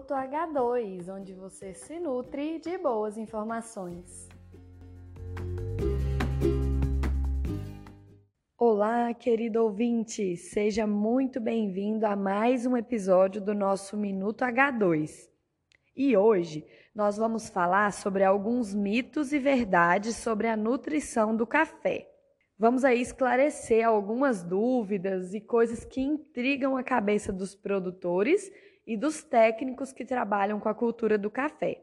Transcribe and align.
Minuto 0.00 0.14
H2, 0.14 1.14
onde 1.14 1.34
você 1.34 1.74
se 1.74 2.00
nutre 2.00 2.58
de 2.58 2.78
boas 2.78 3.18
informações. 3.18 4.30
Olá, 8.56 9.12
querido 9.12 9.62
ouvinte! 9.62 10.38
Seja 10.38 10.86
muito 10.86 11.38
bem-vindo 11.38 12.06
a 12.06 12.16
mais 12.16 12.64
um 12.64 12.78
episódio 12.78 13.42
do 13.42 13.52
nosso 13.52 13.94
Minuto 13.94 14.42
H2. 14.42 15.28
E 15.94 16.16
hoje 16.16 16.66
nós 16.94 17.18
vamos 17.18 17.50
falar 17.50 17.92
sobre 17.92 18.24
alguns 18.24 18.72
mitos 18.72 19.34
e 19.34 19.38
verdades 19.38 20.16
sobre 20.16 20.48
a 20.48 20.56
nutrição 20.56 21.36
do 21.36 21.46
café. 21.46 22.10
Vamos 22.58 22.84
aí 22.84 23.02
esclarecer 23.02 23.86
algumas 23.86 24.42
dúvidas 24.42 25.34
e 25.34 25.42
coisas 25.42 25.84
que 25.84 26.00
intrigam 26.00 26.74
a 26.74 26.82
cabeça 26.82 27.30
dos 27.30 27.54
produtores 27.54 28.50
e 28.86 28.96
dos 28.96 29.22
técnicos 29.22 29.92
que 29.92 30.04
trabalham 30.04 30.58
com 30.58 30.68
a 30.68 30.74
cultura 30.74 31.16
do 31.16 31.30
café. 31.30 31.82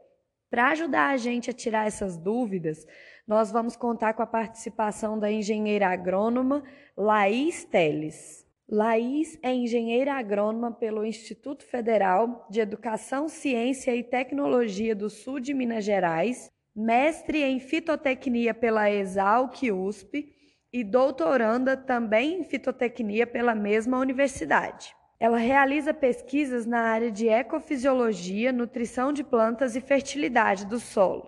Para 0.50 0.70
ajudar 0.70 1.10
a 1.10 1.18
gente 1.18 1.50
a 1.50 1.54
tirar 1.54 1.88
essas 1.88 2.18
dúvidas, 2.18 2.86
nós 3.28 3.52
vamos 3.52 3.76
contar 3.76 4.14
com 4.14 4.22
a 4.22 4.28
participação 4.28 5.20
da 5.20 5.30
engenheira 5.30 5.90
agrônoma 5.90 6.64
Laís 6.96 7.66
Teles. 7.66 8.48
Laís 8.70 9.38
é 9.42 9.54
engenheira 9.54 10.14
agrônoma 10.14 10.72
pelo 10.72 11.06
Instituto 11.06 11.64
Federal 11.66 12.46
de 12.50 12.60
Educação, 12.60 13.28
Ciência 13.30 13.96
e 13.96 14.04
Tecnologia 14.04 14.96
do 14.96 15.10
Sul 15.10 15.40
de 15.40 15.54
Minas 15.54 15.86
Gerais, 15.86 16.50
mestre 16.76 17.44
em 17.44 17.60
fitotecnia 17.60 18.54
pela 18.54 18.92
Exalc 18.92 19.72
USP 19.72 20.34
e 20.72 20.84
doutoranda 20.84 21.76
também 21.76 22.42
em 22.42 22.44
fitotecnia 22.44 23.26
pela 23.26 23.56
mesma 23.56 23.98
universidade. 24.00 24.97
Ela 25.20 25.38
realiza 25.38 25.96
pesquisas 25.96 26.68
na 26.68 26.80
área 26.80 27.12
de 27.12 27.28
ecofisiologia, 27.28 28.54
nutrição 28.54 29.12
de 29.12 29.24
plantas 29.24 29.76
e 29.76 29.82
fertilidade 29.82 30.64
do 30.64 30.80
solo. 30.80 31.28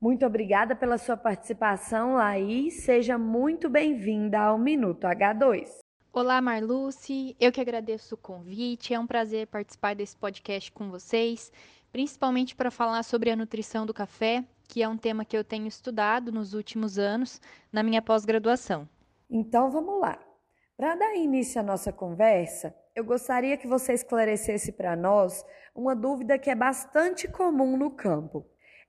Muito 0.00 0.24
obrigada 0.24 0.76
pela 0.76 0.98
sua 0.98 1.16
participação, 1.16 2.14
Laís. 2.14 2.84
Seja 2.84 3.18
muito 3.18 3.68
bem-vinda 3.68 4.38
ao 4.38 4.56
Minuto 4.56 5.08
H2. 5.08 5.78
Olá, 6.12 6.40
Marluce. 6.40 7.34
Eu 7.40 7.50
que 7.50 7.60
agradeço 7.60 8.14
o 8.14 8.18
convite. 8.18 8.94
É 8.94 9.00
um 9.00 9.06
prazer 9.06 9.48
participar 9.48 9.96
desse 9.96 10.16
podcast 10.16 10.70
com 10.70 10.88
vocês, 10.88 11.50
principalmente 11.90 12.54
para 12.54 12.70
falar 12.70 13.02
sobre 13.02 13.32
a 13.32 13.36
nutrição 13.36 13.84
do 13.84 13.92
café, 13.92 14.44
que 14.68 14.80
é 14.80 14.88
um 14.88 14.96
tema 14.96 15.24
que 15.24 15.36
eu 15.36 15.42
tenho 15.42 15.66
estudado 15.66 16.30
nos 16.30 16.54
últimos 16.54 17.00
anos 17.00 17.40
na 17.72 17.82
minha 17.82 18.00
pós-graduação. 18.00 18.88
Então 19.28 19.72
vamos 19.72 20.00
lá. 20.00 20.20
Para 20.76 20.94
dar 20.94 21.16
início 21.16 21.60
à 21.60 21.64
nossa 21.64 21.92
conversa, 21.92 22.72
eu 22.94 23.04
gostaria 23.04 23.56
que 23.56 23.66
você 23.66 23.92
esclarecesse 23.92 24.72
para 24.72 24.94
nós 24.94 25.44
uma 25.74 25.96
dúvida 25.96 26.38
que 26.38 26.48
é 26.48 26.54
bastante 26.54 27.26
comum 27.26 27.76
no 27.76 27.90
campo. 27.90 28.46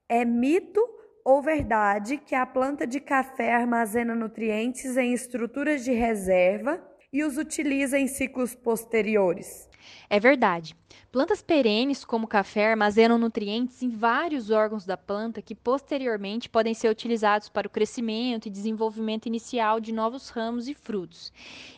É 0.08 0.23
mito 0.23 0.80
ou 1.23 1.42
verdade 1.42 2.17
que 2.17 2.36
a 2.36 2.45
planta 2.45 2.86
de 2.86 3.00
café 3.00 3.52
armazena 3.52 4.14
nutrientes 4.14 4.95
em 4.95 5.11
estruturas 5.11 5.83
de 5.83 5.92
reserva 5.92 6.80
e 7.16 7.23
os 7.23 7.38
utiliza 7.38 7.97
em 7.97 8.08
ciclos 8.08 8.53
posteriores? 8.53 9.69
É 10.09 10.19
verdade. 10.19 10.75
Plantas 11.13 11.41
perenes, 11.41 12.03
como 12.03 12.25
o 12.25 12.27
café, 12.27 12.71
armazenam 12.71 13.17
nutrientes 13.17 13.81
em 13.81 13.89
vários 13.89 14.49
órgãos 14.49 14.85
da 14.85 14.97
planta 14.97 15.41
que 15.41 15.55
posteriormente 15.55 16.49
podem 16.49 16.73
ser 16.73 16.89
utilizados 16.89 17.47
para 17.47 17.67
o 17.67 17.69
crescimento 17.69 18.47
e 18.47 18.52
desenvolvimento 18.52 19.27
inicial 19.27 19.80
de 19.80 19.93
novos 19.93 20.27
ramos 20.27 20.67
e 20.67 20.73
frutos. 20.73 21.31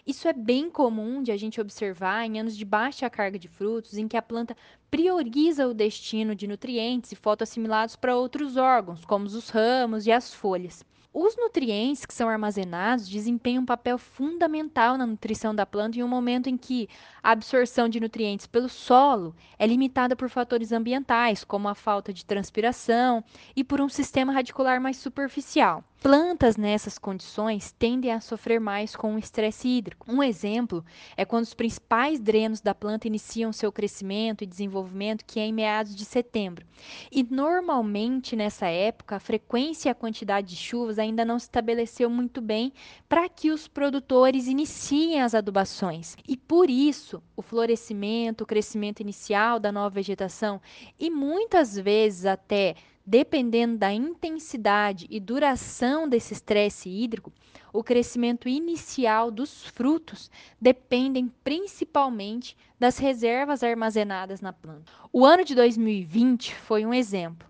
Isso 0.08 0.28
é 0.28 0.34
bem 0.34 0.72
comum 0.72 1.22
de 1.22 1.32
a 1.32 1.38
gente 1.38 1.62
observar 1.62 2.26
em 2.26 2.40
anos 2.40 2.58
de 2.58 2.66
baixa 2.66 3.08
carga 3.08 3.38
de 3.38 3.48
frutos, 3.48 3.96
em 3.96 4.08
que 4.08 4.18
a 4.18 4.24
planta 4.24 4.58
prioriza 4.90 5.68
o 5.68 5.74
destino 5.74 6.34
de 6.34 6.48
nutrientes 6.48 7.12
e 7.12 7.16
fotoassimilados 7.16 7.96
para 7.96 8.18
outros 8.18 8.58
órgãos, 8.58 9.06
como 9.06 9.28
os 9.28 9.50
ramos 9.50 10.08
e 10.08 10.12
as 10.12 10.34
folhas. 10.34 10.84
Os 11.20 11.36
nutrientes 11.36 12.06
que 12.06 12.14
são 12.14 12.30
armazenados 12.30 13.10
desempenham 13.10 13.64
um 13.64 13.66
papel 13.66 13.98
fundamental 13.98 15.00
na 15.00 15.08
nutrição 15.08 15.56
da 15.56 15.66
planta 15.66 15.98
em 15.98 16.04
um 16.04 16.08
momento 16.08 16.48
em 16.48 16.56
que 16.56 16.88
a 17.24 17.32
absorção 17.32 17.90
de 17.90 18.00
nutrientes 18.00 18.46
pelo 18.46 18.70
solo 18.70 19.36
é 19.58 19.66
limitada 19.66 20.16
por 20.16 20.30
fatores 20.30 20.72
ambientais, 20.72 21.44
como 21.44 21.68
a 21.68 21.74
falta 21.74 22.14
de 22.14 22.24
transpiração 22.24 23.24
e 23.56 23.64
por 23.64 23.82
um 23.82 23.90
sistema 23.90 24.32
radicular 24.32 24.80
mais 24.80 24.98
superficial. 24.98 25.84
Plantas 26.02 26.56
nessas 26.58 27.00
condições 27.00 27.72
tendem 27.72 28.12
a 28.12 28.22
sofrer 28.22 28.60
mais 28.60 28.96
com 28.96 29.16
o 29.16 29.20
estresse 29.20 29.68
hídrico. 29.68 30.06
Um 30.10 30.22
exemplo 30.22 30.86
é 31.18 31.26
quando 31.26 31.44
os 31.44 31.56
principais 31.56 32.20
drenos 32.20 32.62
da 32.62 32.76
planta 32.76 33.08
iniciam 33.08 33.52
seu 33.52 33.72
crescimento 33.72 34.44
e 34.44 34.48
desenvolvimento, 34.48 35.26
que 35.26 35.40
é 35.40 35.46
em 35.46 35.52
meados 35.52 35.96
de 35.96 36.06
setembro. 36.06 36.66
E 37.12 37.24
normalmente 37.24 38.36
nessa 38.36 38.68
época, 38.68 39.16
a 39.16 39.20
frequência 39.20 39.90
e 39.90 39.92
a 39.92 39.96
quantidade 39.96 40.50
de 40.50 40.56
chuvas 40.56 41.00
ainda 41.00 41.26
não 41.26 41.40
se 41.40 41.46
estabeleceu 41.46 42.12
muito 42.12 42.42
bem 42.42 42.72
para 43.10 43.28
que 43.28 43.50
os 43.50 43.68
produtores 43.68 44.46
iniciem 44.46 45.20
as 45.20 45.34
adubações. 45.34 46.16
E 46.28 46.38
por 46.38 46.70
isso, 46.70 47.24
o 47.36 47.42
florescimento, 47.42 48.44
o 48.44 48.48
crescimento 48.48 49.00
inicial 49.00 49.60
da 49.60 49.72
nova 49.72 49.90
vegetação 49.90 50.62
e 51.00 51.10
muitas 51.10 51.76
vezes 51.76 52.28
até 52.28 52.76
dependendo 53.08 53.78
da 53.78 53.94
intensidade 53.94 55.08
e 55.10 55.18
duração 55.18 56.10
desse 56.10 56.34
estresse 56.34 56.90
hídrico, 56.90 57.32
o 57.72 57.82
crescimento 57.82 58.50
inicial 58.50 59.32
dos 59.32 59.66
frutos 59.66 60.30
dependem 60.60 61.32
principalmente 61.42 62.58
das 62.78 62.98
reservas 62.98 63.64
armazenadas 63.64 64.42
na 64.42 64.52
planta. 64.52 64.92
O 65.14 65.26
ano 65.26 65.46
de 65.46 65.56
2020 65.56 66.54
foi 66.54 66.86
um 66.86 66.94
exemplo. 66.94 67.48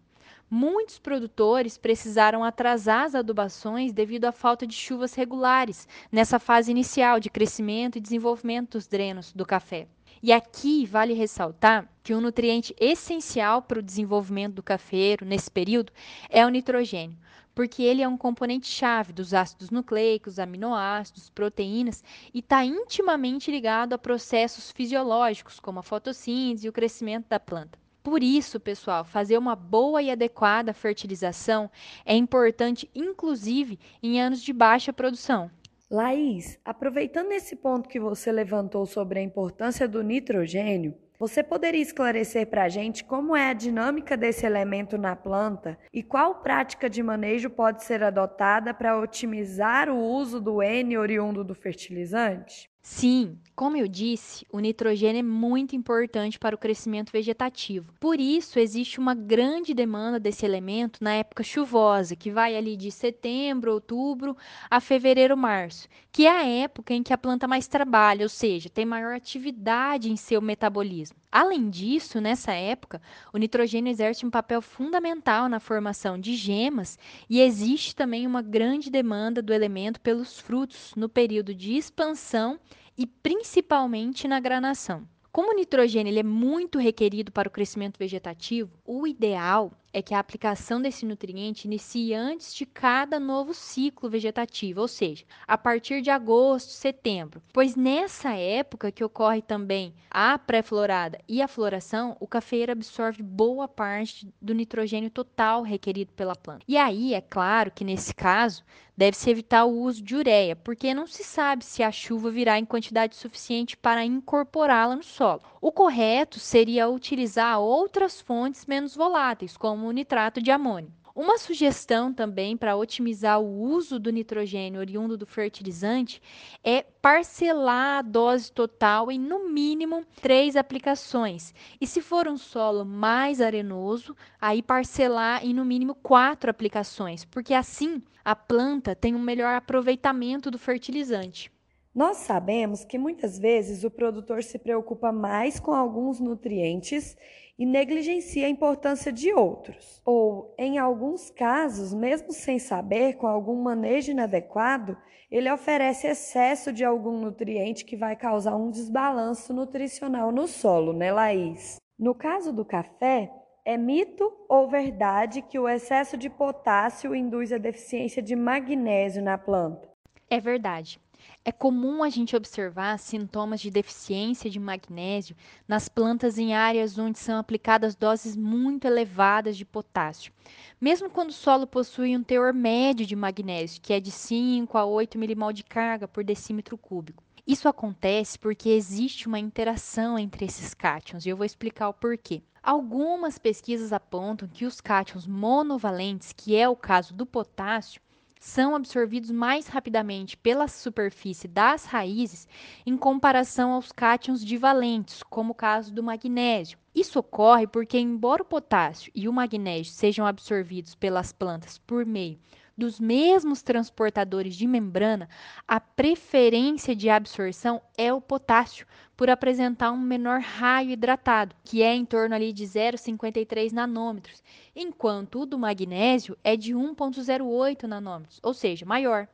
Muitos 0.47 0.99
produtores 0.99 1.75
precisaram 1.75 2.43
atrasar 2.43 3.05
as 3.05 3.15
adubações 3.15 3.91
devido 3.91 4.25
à 4.25 4.31
falta 4.31 4.65
de 4.65 4.75
chuvas 4.75 5.15
regulares 5.15 5.87
nessa 6.11 6.37
fase 6.37 6.69
inicial 6.69 7.19
de 7.19 7.31
crescimento 7.31 7.97
e 7.97 8.01
desenvolvimento 8.01 8.73
dos 8.73 8.87
drenos 8.87 9.33
do 9.33 9.45
café. 9.45 9.87
E 10.21 10.31
aqui 10.33 10.85
vale 10.85 11.13
ressaltar 11.13 11.87
que 12.03 12.13
um 12.13 12.21
nutriente 12.21 12.75
essencial 12.79 13.61
para 13.61 13.79
o 13.79 13.83
desenvolvimento 13.83 14.55
do 14.55 14.63
cafeiro 14.63 15.25
nesse 15.25 15.51
período 15.51 15.91
é 16.29 16.45
o 16.45 16.49
nitrogênio, 16.49 17.17
porque 17.53 17.83
ele 17.83 18.01
é 18.01 18.07
um 18.07 18.17
componente-chave 18.17 19.13
dos 19.13 19.33
ácidos 19.33 19.69
nucleicos, 19.69 20.39
aminoácidos, 20.39 21.29
proteínas 21.29 22.03
e 22.33 22.39
está 22.39 22.63
intimamente 22.63 23.51
ligado 23.51 23.93
a 23.93 23.97
processos 23.97 24.71
fisiológicos, 24.71 25.59
como 25.59 25.79
a 25.79 25.83
fotossíntese 25.83 26.67
e 26.67 26.69
o 26.69 26.73
crescimento 26.73 27.27
da 27.27 27.39
planta. 27.39 27.77
Por 28.07 28.23
isso, 28.23 28.57
pessoal, 28.57 29.03
fazer 29.03 29.37
uma 29.37 29.53
boa 29.53 30.01
e 30.01 30.09
adequada 30.09 30.73
fertilização 30.73 31.69
é 32.05 32.15
importante, 32.15 32.89
inclusive 32.95 33.77
em 34.01 34.21
anos 34.21 34.41
de 34.41 34.53
baixa 34.53 34.93
produção. 34.93 35.51
Laís, 35.89 36.59
aproveitando 36.65 37.31
esse 37.31 37.55
ponto 37.55 37.87
que 37.87 37.97
você 37.97 38.29
levantou 38.29 38.85
sobre 38.85 39.19
a 39.19 39.23
importância 39.23 39.87
do 39.87 40.03
nitrogênio, 40.03 40.93
você 41.17 41.41
poderia 41.41 41.81
esclarecer 41.81 42.45
para 42.47 42.65
a 42.65 42.69
gente 42.69 43.05
como 43.05 43.33
é 43.33 43.49
a 43.49 43.53
dinâmica 43.53 44.17
desse 44.17 44.45
elemento 44.45 44.97
na 44.97 45.15
planta 45.15 45.79
e 45.93 46.03
qual 46.03 46.41
prática 46.41 46.89
de 46.89 47.01
manejo 47.01 47.49
pode 47.49 47.85
ser 47.85 48.03
adotada 48.03 48.73
para 48.73 48.99
otimizar 48.99 49.89
o 49.89 49.97
uso 49.97 50.41
do 50.41 50.61
N 50.61 50.97
oriundo 50.97 51.41
do 51.41 51.55
fertilizante? 51.55 52.69
Sim, 52.89 53.37
como 53.53 53.75
eu 53.75 53.85
disse, 53.87 54.47
o 54.51 54.59
nitrogênio 54.59 55.19
é 55.19 55.23
muito 55.23 55.75
importante 55.75 56.39
para 56.39 56.55
o 56.55 56.57
crescimento 56.57 57.11
vegetativo. 57.11 57.93
Por 57.99 58.19
isso, 58.19 58.57
existe 58.57 58.97
uma 58.97 59.13
grande 59.13 59.73
demanda 59.73 60.19
desse 60.19 60.45
elemento 60.45 61.03
na 61.03 61.13
época 61.13 61.43
chuvosa, 61.43 62.15
que 62.15 62.31
vai 62.31 62.55
ali 62.55 62.77
de 62.77 62.89
setembro, 62.89 63.73
outubro 63.73 64.35
a 64.71 64.79
fevereiro, 64.79 65.35
março, 65.37 65.87
que 66.11 66.25
é 66.25 66.31
a 66.31 66.45
época 66.45 66.93
em 66.93 67.03
que 67.03 67.13
a 67.13 67.17
planta 67.17 67.45
mais 67.47 67.67
trabalha, 67.67 68.23
ou 68.23 68.29
seja, 68.29 68.69
tem 68.69 68.85
maior 68.85 69.13
atividade 69.13 70.09
em 70.09 70.15
seu 70.15 70.41
metabolismo. 70.41 71.17
Além 71.31 71.69
disso, 71.69 72.21
nessa 72.21 72.53
época, 72.53 73.01
o 73.33 73.37
nitrogênio 73.37 73.91
exerce 73.91 74.25
um 74.25 74.29
papel 74.29 74.61
fundamental 74.61 75.49
na 75.49 75.59
formação 75.59 76.17
de 76.17 76.35
gemas 76.35 76.97
e 77.29 77.41
existe 77.41 77.95
também 77.95 78.25
uma 78.25 78.41
grande 78.41 78.89
demanda 78.89 79.41
do 79.41 79.53
elemento 79.53 79.99
pelos 79.99 80.39
frutos 80.39 80.93
no 80.95 81.09
período 81.09 81.53
de 81.53 81.75
expansão 81.75 82.59
e 82.97 83.05
principalmente 83.05 84.27
na 84.27 84.39
granação. 84.39 85.07
Como 85.31 85.51
o 85.51 85.55
nitrogênio 85.55 86.09
ele 86.09 86.21
é 86.21 86.23
muito 86.23 86.79
requerido 86.79 87.31
para 87.31 87.47
o 87.47 87.51
crescimento 87.51 87.99
vegetativo, 87.99 88.71
o 88.83 89.05
ideal 89.05 89.71
é 89.97 90.01
que 90.03 90.13
a 90.13 90.19
aplicação 90.19 90.79
desse 90.79 91.07
nutriente 91.07 91.65
inicia 91.65 92.21
antes 92.21 92.53
de 92.53 92.67
cada 92.67 93.19
novo 93.19 93.51
ciclo 93.51 94.07
vegetativo, 94.07 94.81
ou 94.81 94.87
seja, 94.87 95.25
a 95.47 95.57
partir 95.57 96.03
de 96.03 96.11
agosto, 96.11 96.69
setembro, 96.69 97.41
pois 97.51 97.75
nessa 97.75 98.31
época 98.33 98.91
que 98.91 99.03
ocorre 99.03 99.41
também 99.41 99.95
a 100.11 100.37
pré-florada 100.37 101.19
e 101.27 101.41
a 101.41 101.47
floração, 101.47 102.15
o 102.19 102.27
cafeeiro 102.27 102.71
absorve 102.71 103.23
boa 103.23 103.67
parte 103.67 104.31
do 104.39 104.53
nitrogênio 104.53 105.09
total 105.09 105.63
requerido 105.63 106.11
pela 106.13 106.35
planta. 106.35 106.63
E 106.67 106.77
aí, 106.77 107.15
é 107.15 107.21
claro 107.21 107.71
que 107.71 107.83
nesse 107.83 108.13
caso, 108.13 108.63
deve-se 108.97 109.29
evitar 109.29 109.65
o 109.65 109.79
uso 109.79 110.01
de 110.01 110.15
ureia, 110.15 110.55
porque 110.55 110.93
não 110.93 111.05
se 111.05 111.23
sabe 111.23 111.63
se 111.63 111.83
a 111.83 111.91
chuva 111.91 112.31
virá 112.31 112.57
em 112.57 112.65
quantidade 112.65 113.15
suficiente 113.15 113.77
para 113.77 114.03
incorporá-la 114.03 114.95
no 114.95 115.03
solo. 115.03 115.41
O 115.61 115.71
correto 115.71 116.39
seria 116.39 116.89
utilizar 116.89 117.59
outras 117.59 118.19
fontes 118.19 118.65
menos 118.65 118.95
voláteis, 118.95 119.55
como 119.55 119.86
o 119.87 119.91
nitrato 119.91 120.41
de 120.41 120.51
amônio. 120.51 120.91
Uma 121.17 121.39
sugestão 121.39 122.13
também 122.13 122.55
para 122.55 122.75
otimizar 122.75 123.41
o 123.41 123.59
uso 123.59 123.97
do 123.97 124.11
nitrogênio 124.11 124.79
oriundo 124.79 125.17
do 125.17 125.25
fertilizante 125.25 126.21
é 126.63 126.83
parcelar 127.01 127.97
a 127.97 128.01
dose 128.03 128.51
total 128.51 129.11
em 129.11 129.17
no 129.17 129.49
mínimo 129.49 130.05
três 130.21 130.55
aplicações. 130.55 131.55
E 131.81 131.87
se 131.87 132.01
for 132.01 132.27
um 132.27 132.37
solo 132.37 132.85
mais 132.85 133.41
arenoso, 133.41 134.15
aí 134.39 134.61
parcelar 134.61 135.43
em 135.43 135.55
no 135.55 135.65
mínimo 135.65 135.95
quatro 135.95 136.51
aplicações, 136.51 137.25
porque 137.25 137.55
assim 137.55 137.99
a 138.23 138.35
planta 138.35 138.95
tem 138.95 139.15
um 139.15 139.19
melhor 139.19 139.55
aproveitamento 139.55 140.51
do 140.51 140.59
fertilizante. 140.59 141.51
Nós 141.95 142.17
sabemos 142.17 142.85
que 142.85 142.99
muitas 142.99 143.39
vezes 143.39 143.83
o 143.83 143.89
produtor 143.89 144.43
se 144.43 144.59
preocupa 144.59 145.11
mais 145.11 145.59
com 145.59 145.73
alguns 145.73 146.19
nutrientes 146.19 147.17
e 147.57 147.65
negligencia 147.65 148.45
a 148.45 148.49
importância 148.49 149.11
de 149.11 149.33
outros. 149.33 150.01
Ou, 150.05 150.53
em 150.57 150.77
alguns 150.77 151.29
casos, 151.29 151.93
mesmo 151.93 152.31
sem 152.31 152.59
saber, 152.59 153.15
com 153.15 153.27
algum 153.27 153.61
manejo 153.61 154.11
inadequado, 154.11 154.97
ele 155.29 155.51
oferece 155.51 156.07
excesso 156.07 156.71
de 156.71 156.85
algum 156.85 157.19
nutriente 157.19 157.83
que 157.83 157.97
vai 157.97 158.15
causar 158.15 158.55
um 158.55 158.69
desbalanço 158.69 159.53
nutricional 159.53 160.31
no 160.31 160.47
solo, 160.47 160.93
né, 160.93 161.11
Laís? 161.11 161.77
No 161.99 162.13
caso 162.13 162.53
do 162.53 162.63
café, 162.63 163.31
é 163.65 163.75
mito 163.75 164.31
ou 164.47 164.69
verdade 164.69 165.41
que 165.41 165.59
o 165.59 165.67
excesso 165.67 166.15
de 166.15 166.29
potássio 166.29 167.13
induz 167.13 167.51
a 167.51 167.57
deficiência 167.57 168.21
de 168.21 168.35
magnésio 168.35 169.21
na 169.21 169.37
planta? 169.37 169.89
É 170.29 170.39
verdade. 170.39 171.01
É 171.43 171.51
comum 171.51 172.03
a 172.03 172.09
gente 172.09 172.35
observar 172.35 172.97
sintomas 172.99 173.61
de 173.61 173.71
deficiência 173.71 174.49
de 174.49 174.59
magnésio 174.59 175.35
nas 175.67 175.87
plantas 175.87 176.37
em 176.37 176.53
áreas 176.53 176.97
onde 176.97 177.19
são 177.19 177.37
aplicadas 177.37 177.95
doses 177.95 178.35
muito 178.35 178.85
elevadas 178.85 179.57
de 179.57 179.65
potássio, 179.65 180.33
mesmo 180.79 181.09
quando 181.09 181.29
o 181.29 181.33
solo 181.33 181.65
possui 181.65 182.15
um 182.15 182.23
teor 182.23 182.53
médio 182.53 183.05
de 183.05 183.15
magnésio, 183.15 183.81
que 183.81 183.93
é 183.93 183.99
de 183.99 184.11
5 184.11 184.77
a 184.77 184.85
8 184.85 185.17
milimol 185.17 185.53
de 185.53 185.63
carga 185.63 186.07
por 186.07 186.23
decímetro 186.23 186.77
cúbico. 186.77 187.23
Isso 187.47 187.69
acontece 187.69 188.37
porque 188.37 188.67
existe 188.69 189.25
uma 189.25 189.39
interação 189.39 190.19
entre 190.19 190.43
esses 190.43 190.73
cátions 190.73 191.25
e 191.25 191.29
eu 191.29 191.37
vou 191.37 191.45
explicar 191.45 191.87
o 191.87 191.93
porquê. 191.93 192.43
Algumas 192.61 193.37
pesquisas 193.37 193.93
apontam 193.93 194.49
que 194.49 194.65
os 194.65 194.81
cátions 194.81 195.25
monovalentes, 195.25 196.33
que 196.33 196.57
é 196.57 196.67
o 196.67 196.75
caso 196.75 197.13
do 197.13 197.25
potássio, 197.25 198.01
são 198.39 198.75
absorvidos 198.75 199.31
mais 199.31 199.67
rapidamente 199.67 200.37
pela 200.37 200.67
superfície 200.67 201.47
das 201.47 201.85
raízes 201.85 202.47
em 202.85 202.97
comparação 202.97 203.71
aos 203.71 203.91
cátions 203.91 204.43
divalentes, 204.43 205.23
como 205.23 205.51
o 205.51 205.55
caso 205.55 205.93
do 205.93 206.03
magnésio. 206.03 206.77
Isso 206.93 207.19
ocorre 207.19 207.67
porque, 207.67 207.97
embora 207.97 208.41
o 208.41 208.45
potássio 208.45 209.11
e 209.13 209.27
o 209.27 209.33
magnésio 209.33 209.93
sejam 209.93 210.25
absorvidos 210.25 210.95
pelas 210.95 211.31
plantas 211.31 211.77
por 211.77 212.05
meio 212.05 212.39
dos 212.77 212.99
mesmos 212.99 213.61
transportadores 213.61 214.55
de 214.55 214.67
membrana, 214.67 215.27
a 215.67 215.79
preferência 215.79 216.95
de 216.95 217.09
absorção 217.09 217.81
é 217.97 218.13
o 218.13 218.21
potássio, 218.21 218.85
por 219.17 219.31
apresentar 219.31 219.91
um 219.91 219.97
menor 219.97 220.39
raio 220.39 220.91
hidratado, 220.91 221.55
que 221.63 221.81
é 221.81 221.95
em 221.95 222.05
torno 222.05 222.35
ali 222.35 222.53
de 222.53 222.63
0,53 222.63 223.71
nanômetros, 223.71 224.43
enquanto 224.75 225.41
o 225.41 225.45
do 225.45 225.57
magnésio 225.57 226.37
é 226.43 226.55
de 226.55 226.75
1,08 226.75 227.83
nanômetros, 227.83 228.39
ou 228.43 228.53
seja, 228.53 228.85
maior. 228.85 229.27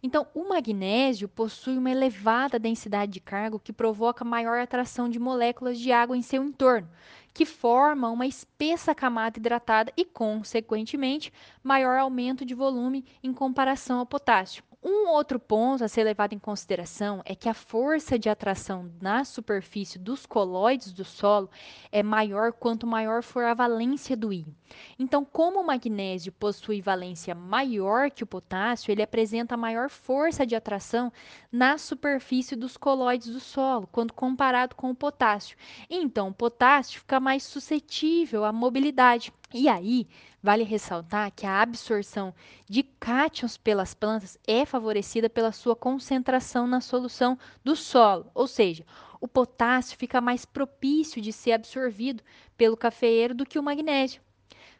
Então, 0.00 0.28
o 0.32 0.48
magnésio 0.48 1.28
possui 1.28 1.76
uma 1.76 1.90
elevada 1.90 2.56
densidade 2.56 3.10
de 3.10 3.20
carga 3.20 3.58
que 3.58 3.72
provoca 3.72 4.24
maior 4.24 4.58
atração 4.58 5.08
de 5.08 5.18
moléculas 5.18 5.76
de 5.76 5.90
água 5.90 6.16
em 6.16 6.22
seu 6.22 6.44
entorno, 6.44 6.88
que 7.36 7.44
forma 7.44 8.08
uma 8.08 8.26
espessa 8.26 8.94
camada 8.94 9.38
hidratada 9.38 9.92
e, 9.94 10.06
consequentemente, 10.06 11.30
maior 11.62 11.98
aumento 11.98 12.46
de 12.46 12.54
volume 12.54 13.04
em 13.22 13.30
comparação 13.30 13.98
ao 13.98 14.06
potássio. 14.06 14.64
Um 14.88 15.08
outro 15.08 15.40
ponto 15.40 15.82
a 15.82 15.88
ser 15.88 16.04
levado 16.04 16.32
em 16.32 16.38
consideração 16.38 17.20
é 17.24 17.34
que 17.34 17.48
a 17.48 17.54
força 17.54 18.16
de 18.16 18.28
atração 18.28 18.88
na 19.00 19.24
superfície 19.24 19.98
dos 19.98 20.24
coloides 20.24 20.92
do 20.92 21.04
solo 21.04 21.50
é 21.90 22.04
maior 22.04 22.52
quanto 22.52 22.86
maior 22.86 23.20
for 23.20 23.44
a 23.44 23.52
valência 23.52 24.16
do 24.16 24.32
íon. 24.32 24.52
Então, 24.96 25.24
como 25.24 25.60
o 25.60 25.66
magnésio 25.66 26.30
possui 26.30 26.80
valência 26.80 27.34
maior 27.34 28.12
que 28.12 28.22
o 28.22 28.26
potássio, 28.26 28.92
ele 28.92 29.02
apresenta 29.02 29.56
maior 29.56 29.90
força 29.90 30.46
de 30.46 30.54
atração 30.54 31.12
na 31.50 31.78
superfície 31.78 32.54
dos 32.54 32.76
coloides 32.76 33.28
do 33.28 33.40
solo, 33.40 33.88
quando 33.90 34.12
comparado 34.12 34.76
com 34.76 34.90
o 34.90 34.94
potássio. 34.94 35.56
Então, 35.90 36.28
o 36.28 36.34
potássio 36.34 37.00
fica 37.00 37.18
mais 37.26 37.42
suscetível 37.42 38.44
à 38.44 38.52
mobilidade. 38.52 39.32
E 39.52 39.68
aí, 39.68 40.06
vale 40.40 40.62
ressaltar 40.62 41.32
que 41.34 41.44
a 41.44 41.60
absorção 41.60 42.32
de 42.70 42.84
cátions 42.84 43.56
pelas 43.56 43.94
plantas 43.94 44.38
é 44.46 44.64
favorecida 44.64 45.28
pela 45.28 45.50
sua 45.50 45.74
concentração 45.74 46.68
na 46.68 46.80
solução 46.80 47.36
do 47.64 47.74
solo, 47.74 48.30
ou 48.32 48.46
seja, 48.46 48.86
o 49.20 49.26
potássio 49.26 49.98
fica 49.98 50.20
mais 50.20 50.44
propício 50.44 51.20
de 51.20 51.32
ser 51.32 51.50
absorvido 51.50 52.22
pelo 52.56 52.76
cafeeiro 52.76 53.34
do 53.34 53.44
que 53.44 53.58
o 53.58 53.62
magnésio. 53.62 54.22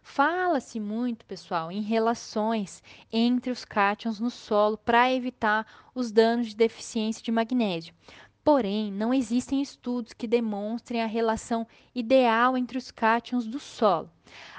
Fala-se 0.01 0.79
muito, 0.79 1.27
pessoal, 1.27 1.73
em 1.73 1.81
relações 1.81 2.81
entre 3.13 3.51
os 3.51 3.65
cátions 3.65 4.21
no 4.21 4.31
solo 4.31 4.79
para 4.79 5.13
evitar 5.13 5.67
os 5.93 6.13
danos 6.13 6.47
de 6.47 6.55
deficiência 6.55 7.25
de 7.25 7.33
magnésio. 7.33 7.93
Porém, 8.47 8.93
não 8.93 9.13
existem 9.13 9.61
estudos 9.61 10.13
que 10.13 10.29
demonstrem 10.29 11.03
a 11.03 11.07
relação 11.07 11.67
ideal 11.93 12.57
entre 12.57 12.79
os 12.79 12.93
cátions 12.93 13.45
do 13.45 13.59
solo. 13.59 14.09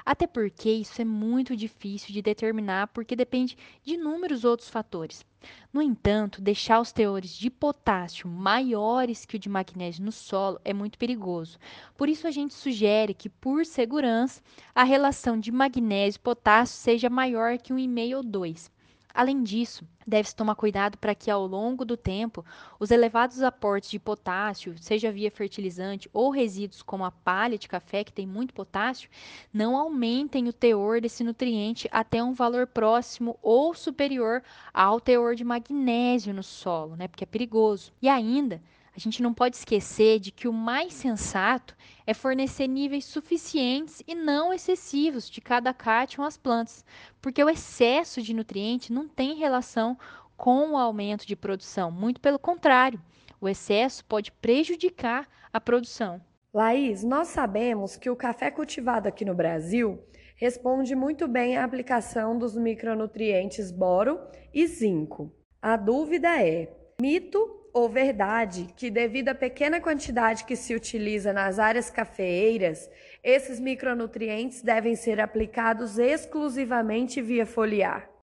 Até 0.04 0.26
porque 0.26 0.70
isso 0.70 1.00
é 1.00 1.06
muito 1.06 1.56
difícil 1.56 2.12
de 2.12 2.20
determinar, 2.20 2.88
porque 2.88 3.16
depende 3.16 3.56
de 3.82 3.94
inúmeros 3.94 4.44
outros 4.44 4.68
fatores. 4.68 5.24
No 5.72 5.80
entanto, 5.80 6.42
deixar 6.42 6.82
os 6.82 6.92
teores 6.92 7.32
de 7.32 7.48
potássio 7.48 8.28
maiores 8.28 9.24
que 9.24 9.36
o 9.36 9.38
de 9.38 9.48
magnésio 9.48 10.04
no 10.04 10.12
solo 10.12 10.60
é 10.66 10.74
muito 10.74 10.98
perigoso. 10.98 11.58
Por 11.96 12.10
isso, 12.10 12.26
a 12.26 12.30
gente 12.30 12.52
sugere 12.52 13.14
que, 13.14 13.30
por 13.30 13.64
segurança, 13.64 14.42
a 14.74 14.84
relação 14.84 15.40
de 15.40 15.50
magnésio 15.50 16.18
e 16.18 16.22
potássio 16.22 16.76
seja 16.76 17.08
maior 17.08 17.56
que 17.56 17.72
1,5 17.72 18.16
ou 18.18 18.22
2. 18.22 18.70
Além 19.18 19.42
disso, 19.42 19.84
deve-se 20.06 20.36
tomar 20.36 20.54
cuidado 20.54 20.96
para 20.96 21.12
que 21.12 21.28
ao 21.28 21.44
longo 21.44 21.84
do 21.84 21.96
tempo 21.96 22.44
os 22.78 22.92
elevados 22.92 23.42
aportes 23.42 23.90
de 23.90 23.98
potássio, 23.98 24.76
seja 24.78 25.10
via 25.10 25.28
fertilizante 25.28 26.08
ou 26.12 26.30
resíduos 26.30 26.84
como 26.84 27.04
a 27.04 27.10
palha 27.10 27.58
de 27.58 27.66
café, 27.66 28.04
que 28.04 28.12
tem 28.12 28.24
muito 28.24 28.54
potássio, 28.54 29.10
não 29.52 29.76
aumentem 29.76 30.46
o 30.46 30.52
teor 30.52 31.00
desse 31.00 31.24
nutriente 31.24 31.88
até 31.90 32.22
um 32.22 32.32
valor 32.32 32.68
próximo 32.68 33.36
ou 33.42 33.74
superior 33.74 34.40
ao 34.72 35.00
teor 35.00 35.34
de 35.34 35.42
magnésio 35.42 36.32
no 36.32 36.44
solo, 36.44 36.94
né? 36.94 37.08
Porque 37.08 37.24
é 37.24 37.26
perigoso. 37.26 37.92
E 38.00 38.08
ainda, 38.08 38.62
a 38.98 39.00
gente 39.00 39.22
não 39.22 39.32
pode 39.32 39.54
esquecer 39.54 40.18
de 40.18 40.32
que 40.32 40.48
o 40.48 40.52
mais 40.52 40.92
sensato 40.92 41.76
é 42.04 42.12
fornecer 42.12 42.66
níveis 42.66 43.04
suficientes 43.04 44.02
e 44.08 44.12
não 44.12 44.52
excessivos 44.52 45.30
de 45.30 45.40
cada 45.40 45.72
cátion 45.72 46.24
às 46.24 46.36
plantas, 46.36 46.84
porque 47.22 47.42
o 47.44 47.48
excesso 47.48 48.20
de 48.20 48.34
nutriente 48.34 48.92
não 48.92 49.06
tem 49.06 49.36
relação 49.36 49.96
com 50.36 50.72
o 50.72 50.76
aumento 50.76 51.24
de 51.24 51.36
produção, 51.36 51.92
muito 51.92 52.20
pelo 52.20 52.40
contrário, 52.40 53.00
o 53.40 53.48
excesso 53.48 54.04
pode 54.04 54.32
prejudicar 54.32 55.28
a 55.52 55.60
produção. 55.60 56.20
Laís, 56.52 57.04
nós 57.04 57.28
sabemos 57.28 57.96
que 57.96 58.10
o 58.10 58.16
café 58.16 58.50
cultivado 58.50 59.06
aqui 59.06 59.24
no 59.24 59.34
Brasil 59.34 60.02
responde 60.34 60.96
muito 60.96 61.28
bem 61.28 61.56
à 61.56 61.62
aplicação 61.62 62.36
dos 62.36 62.56
micronutrientes 62.56 63.70
boro 63.70 64.18
e 64.52 64.66
zinco. 64.66 65.32
A 65.62 65.76
dúvida 65.76 66.42
é: 66.42 66.76
mito 67.00 67.57
ou 67.72 67.88
verdade 67.88 68.68
que, 68.76 68.90
devido 68.90 69.28
à 69.28 69.34
pequena 69.34 69.80
quantidade 69.80 70.44
que 70.44 70.56
se 70.56 70.74
utiliza 70.74 71.32
nas 71.32 71.58
áreas 71.58 71.90
cafeeiras, 71.90 72.90
esses 73.22 73.60
micronutrientes 73.60 74.62
devem 74.62 74.94
ser 74.96 75.20
aplicados 75.20 75.98
exclusivamente 75.98 77.20
via 77.20 77.46
foliar? 77.46 78.17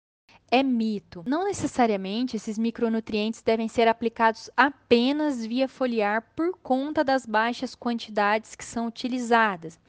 É 0.54 0.62
mito. 0.62 1.24
Não 1.26 1.42
necessariamente 1.42 2.36
esses 2.36 2.56
micronutrientes 2.56 3.42
devem 3.42 3.66
ser 3.66 3.88
aplicados 3.88 4.48
apenas 4.56 5.44
via 5.44 5.66
foliar 5.66 6.22
por 6.36 6.56
conta 6.62 7.02
das 7.02 7.26
baixas 7.26 7.74
quantidades 7.74 8.54
que 8.54 8.64
são 8.64 8.86
utilizadas. 8.86 9.80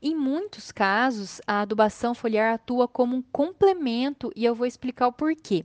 Em 0.00 0.14
muitos 0.14 0.70
casos, 0.70 1.40
a 1.44 1.62
adubação 1.62 2.14
foliar 2.14 2.54
atua 2.54 2.86
como 2.86 3.16
um 3.16 3.22
complemento 3.32 4.30
e 4.36 4.44
eu 4.44 4.54
vou 4.54 4.64
explicar 4.64 5.08
o 5.08 5.12
porquê. 5.12 5.64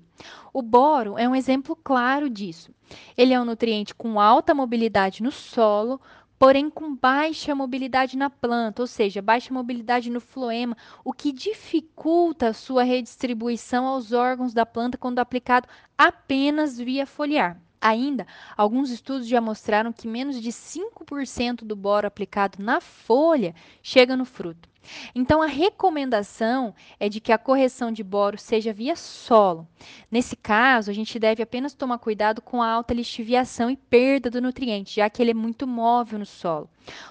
O 0.51 0.63
boro 0.63 1.19
é 1.19 1.29
um 1.29 1.35
exemplo 1.35 1.75
claro 1.75 2.27
disso. 2.27 2.71
Ele 3.15 3.33
é 3.33 3.39
um 3.39 3.45
nutriente 3.45 3.93
com 3.93 4.19
alta 4.19 4.55
mobilidade 4.55 5.21
no 5.21 5.31
solo, 5.31 6.01
porém 6.39 6.70
com 6.70 6.96
baixa 6.96 7.56
mobilidade 7.56 8.17
na 8.17 8.29
planta, 8.29 8.82
ou 8.82 8.88
seja, 8.88 9.22
baixa 9.22 9.53
mobilidade 9.53 10.10
no 10.10 10.22
floema, 10.22 10.77
o 11.03 11.12
que 11.12 11.32
dificulta 11.32 12.50
a 12.50 12.53
sua 12.53 12.84
redistribuição 12.84 13.86
aos 13.86 14.12
órgãos 14.12 14.53
da 14.53 14.65
planta 14.65 14.98
quando 14.98 15.20
aplicado 15.20 15.67
apenas 15.98 16.77
via 16.77 17.06
foliar. 17.06 17.60
Ainda, 17.79 18.25
alguns 18.56 18.89
estudos 18.89 19.27
já 19.27 19.39
mostraram 19.39 19.94
que 19.94 20.08
menos 20.08 20.41
de 20.41 20.51
5% 20.51 21.63
do 21.63 21.75
boro 21.75 22.08
aplicado 22.08 22.62
na 22.62 22.82
folha 22.82 23.53
chega 23.84 24.15
no 24.17 24.25
fruto. 24.25 24.67
Então, 25.13 25.41
a 25.41 25.48
recomendação 25.48 26.74
é 27.00 27.10
de 27.10 27.20
que 27.20 27.32
a 27.32 27.38
correção 27.38 27.91
de 27.91 28.03
boro 28.03 28.38
seja 28.38 28.74
via 28.74 28.96
solo. 28.96 29.67
Nesse 30.12 30.36
caso, 30.36 30.89
a 30.91 30.94
gente 30.94 31.20
deve 31.20 31.44
apenas 31.44 31.74
tomar 31.74 31.98
cuidado 31.98 32.41
com 32.41 32.62
a 32.62 32.70
alta 32.70 32.94
lixiviação 32.94 33.70
e 33.70 33.77
perda 33.77 34.29
do 34.29 34.41
nutriente, 34.41 34.96
já 34.96 35.10
que 35.10 35.22
ele 35.22 35.32
é 35.32 35.34
muito 35.34 35.67
móvel 35.67 36.20
no 36.20 36.25
solo. 36.25 36.70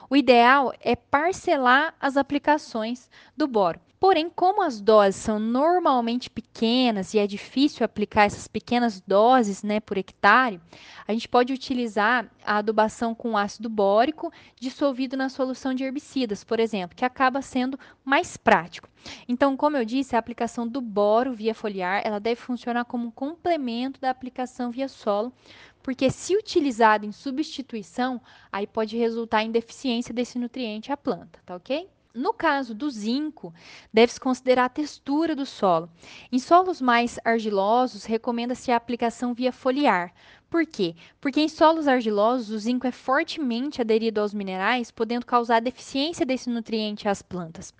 O 0.08 0.16
ideal 0.16 0.72
é 0.80 0.96
parcelar 0.96 1.94
as 2.00 2.16
aplicações 2.16 3.10
do 3.36 3.46
boro. 3.46 3.80
Porém, 3.98 4.28
como 4.28 4.62
as 4.62 4.78
doses 4.78 5.16
são 5.16 5.38
normalmente 5.38 6.28
pequenas 6.28 7.14
e 7.14 7.18
é 7.18 7.26
difícil 7.26 7.84
aplicar 7.84 8.24
essas 8.24 8.46
pequenas 8.46 9.00
doses 9.00 9.62
né, 9.62 9.80
por 9.80 9.96
hectare, 9.96 10.60
a 11.08 11.12
gente 11.12 11.26
pode 11.26 11.52
utilizar 11.52 12.30
a 12.44 12.58
adubação 12.58 13.14
com 13.14 13.38
ácido 13.38 13.70
bórico 13.70 14.30
dissolvido 14.60 15.16
na 15.16 15.30
solução 15.30 15.72
de 15.72 15.82
herbicidas, 15.82 16.44
por 16.44 16.60
exemplo, 16.60 16.94
que 16.94 17.06
acaba 17.06 17.40
sendo 17.40 17.65
mais 18.04 18.36
prático. 18.36 18.88
Então, 19.28 19.56
como 19.56 19.76
eu 19.76 19.84
disse, 19.84 20.14
a 20.14 20.18
aplicação 20.18 20.66
do 20.66 20.80
boro 20.80 21.32
via 21.32 21.54
foliar, 21.54 22.02
ela 22.04 22.20
deve 22.20 22.40
funcionar 22.40 22.84
como 22.84 23.12
complemento 23.12 24.00
da 24.00 24.10
aplicação 24.10 24.70
via 24.70 24.88
solo, 24.88 25.32
porque 25.82 26.10
se 26.10 26.36
utilizado 26.36 27.06
em 27.06 27.12
substituição, 27.12 28.20
aí 28.52 28.66
pode 28.66 28.96
resultar 28.96 29.42
em 29.42 29.50
deficiência 29.50 30.12
desse 30.12 30.38
nutriente 30.38 30.92
à 30.92 30.96
planta, 30.96 31.40
tá 31.44 31.56
ok? 31.56 31.88
No 32.16 32.32
caso 32.32 32.74
do 32.74 32.88
zinco, 32.88 33.52
deve-se 33.92 34.18
considerar 34.18 34.64
a 34.64 34.70
textura 34.70 35.36
do 35.36 35.44
solo. 35.44 35.90
Em 36.32 36.38
solos 36.38 36.80
mais 36.80 37.18
argilosos, 37.22 38.06
recomenda-se 38.06 38.72
a 38.72 38.76
aplicação 38.76 39.34
via 39.34 39.52
foliar. 39.52 40.14
Por 40.48 40.64
quê? 40.64 40.94
Porque 41.20 41.40
em 41.40 41.48
solos 41.48 41.88
argilosos, 41.88 42.50
o 42.50 42.58
zinco 42.58 42.86
é 42.86 42.92
fortemente 42.92 43.80
aderido 43.80 44.20
aos 44.20 44.32
minerais, 44.32 44.92
podendo 44.92 45.26
causar 45.26 45.60
deficiência 45.60 46.24
desse 46.24 46.48
nutriente 46.48 47.08
às 47.08 47.20
plantas. 47.20 47.74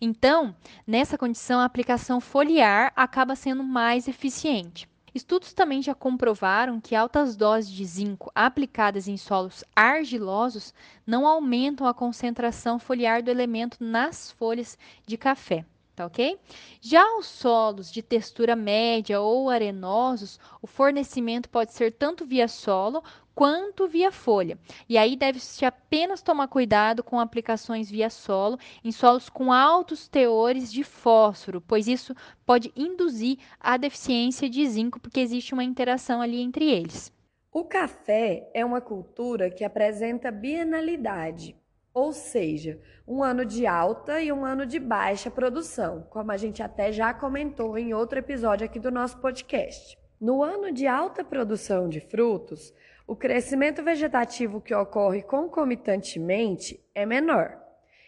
Então, 0.00 0.54
nessa 0.86 1.16
condição, 1.16 1.60
a 1.60 1.64
aplicação 1.64 2.20
foliar 2.20 2.92
acaba 2.96 3.36
sendo 3.36 3.62
mais 3.62 4.08
eficiente. 4.08 4.88
Estudos 5.14 5.52
também 5.52 5.80
já 5.80 5.94
comprovaram 5.94 6.80
que 6.80 6.94
altas 6.94 7.36
doses 7.36 7.70
de 7.70 7.84
zinco 7.84 8.30
aplicadas 8.34 9.08
em 9.08 9.16
solos 9.16 9.64
argilosos 9.74 10.74
não 11.06 11.26
aumentam 11.26 11.86
a 11.86 11.94
concentração 11.94 12.78
foliar 12.78 13.22
do 13.22 13.30
elemento 13.30 13.78
nas 13.80 14.32
folhas 14.32 14.76
de 15.06 15.16
café 15.16 15.64
tá 15.98 16.06
ok? 16.06 16.38
Já 16.80 17.04
os 17.16 17.26
solos 17.26 17.90
de 17.90 18.02
textura 18.02 18.54
média 18.54 19.20
ou 19.20 19.50
arenosos, 19.50 20.38
o 20.62 20.66
fornecimento 20.66 21.48
pode 21.48 21.72
ser 21.72 21.92
tanto 21.92 22.24
via 22.24 22.46
solo 22.46 23.02
quanto 23.34 23.88
via 23.88 24.12
folha. 24.12 24.56
E 24.88 24.96
aí 24.96 25.16
deve-se 25.16 25.64
apenas 25.64 26.22
tomar 26.22 26.46
cuidado 26.46 27.02
com 27.02 27.18
aplicações 27.18 27.90
via 27.90 28.10
solo 28.10 28.58
em 28.84 28.92
solos 28.92 29.28
com 29.28 29.52
altos 29.52 30.06
teores 30.08 30.72
de 30.72 30.84
fósforo, 30.84 31.60
pois 31.60 31.88
isso 31.88 32.14
pode 32.46 32.72
induzir 32.76 33.38
a 33.58 33.76
deficiência 33.76 34.48
de 34.48 34.64
zinco, 34.68 35.00
porque 35.00 35.20
existe 35.20 35.52
uma 35.52 35.64
interação 35.64 36.22
ali 36.22 36.40
entre 36.40 36.70
eles. 36.70 37.12
O 37.52 37.64
café 37.64 38.48
é 38.54 38.64
uma 38.64 38.80
cultura 38.80 39.50
que 39.50 39.64
apresenta 39.64 40.30
bienalidade, 40.30 41.56
ou 41.98 42.12
seja, 42.12 42.80
um 43.06 43.24
ano 43.24 43.44
de 43.44 43.66
alta 43.66 44.22
e 44.22 44.30
um 44.30 44.44
ano 44.44 44.64
de 44.64 44.78
baixa 44.78 45.28
produção, 45.30 46.06
como 46.10 46.30
a 46.30 46.36
gente 46.36 46.62
até 46.62 46.92
já 46.92 47.12
comentou 47.12 47.76
em 47.76 47.92
outro 47.92 48.20
episódio 48.20 48.64
aqui 48.64 48.78
do 48.78 48.90
nosso 48.90 49.18
podcast. 49.18 49.98
No 50.20 50.40
ano 50.40 50.70
de 50.70 50.86
alta 50.86 51.24
produção 51.24 51.88
de 51.88 52.00
frutos, 52.00 52.72
o 53.04 53.16
crescimento 53.16 53.82
vegetativo 53.82 54.60
que 54.60 54.72
ocorre 54.72 55.22
concomitantemente 55.22 56.80
é 56.94 57.04
menor. 57.04 57.58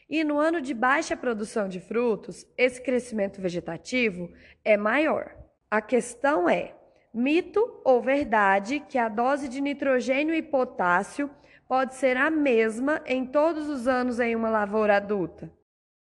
E 0.08 0.22
no 0.22 0.38
ano 0.38 0.60
de 0.60 0.72
baixa 0.72 1.16
produção 1.16 1.68
de 1.68 1.80
frutos, 1.80 2.46
esse 2.56 2.80
crescimento 2.80 3.40
vegetativo 3.40 4.30
é 4.64 4.76
maior. 4.76 5.34
A 5.68 5.80
questão 5.80 6.48
é: 6.48 6.74
mito 7.12 7.80
ou 7.84 8.00
verdade 8.00 8.80
que 8.80 8.98
a 8.98 9.08
dose 9.08 9.48
de 9.48 9.60
nitrogênio 9.60 10.34
e 10.34 10.42
potássio 10.42 11.30
pode 11.68 11.94
ser 11.94 12.16
a 12.16 12.30
mesma 12.30 13.02
em 13.06 13.24
todos 13.24 13.68
os 13.68 13.86
anos 13.86 14.18
em 14.18 14.34
uma 14.34 14.50
lavoura 14.50 14.96
adulta? 14.96 15.50